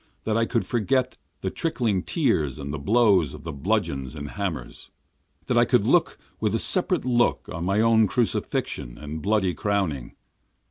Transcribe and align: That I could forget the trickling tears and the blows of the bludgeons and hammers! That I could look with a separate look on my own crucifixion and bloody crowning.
That 0.23 0.35
I 0.35 0.45
could 0.47 0.65
forget 0.65 1.15
the 1.41 1.51
trickling 1.51 2.01
tears 2.01 2.57
and 2.57 2.73
the 2.73 2.79
blows 2.79 3.35
of 3.35 3.43
the 3.43 3.51
bludgeons 3.51 4.15
and 4.15 4.31
hammers! 4.31 4.89
That 5.45 5.59
I 5.59 5.65
could 5.65 5.85
look 5.85 6.17
with 6.39 6.55
a 6.55 6.57
separate 6.57 7.05
look 7.05 7.47
on 7.51 7.65
my 7.65 7.81
own 7.81 8.07
crucifixion 8.07 8.97
and 8.97 9.21
bloody 9.21 9.53
crowning. 9.53 10.15